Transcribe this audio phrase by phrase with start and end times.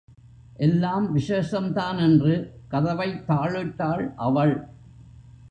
[0.57, 2.59] எல்லாம் விசேஷம்தான் என்று
[2.67, 4.67] கதவைத் தாழிட்டாள் அவள்.